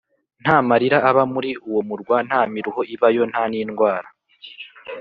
[0.41, 4.07] ntamarira aba muri uwo murwa nta miruho ibayo nta nindwara